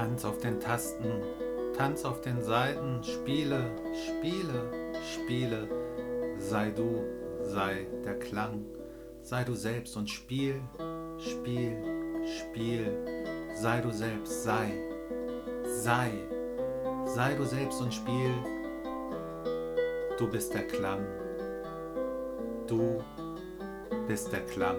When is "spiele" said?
3.04-3.70, 3.92-4.70, 5.02-5.68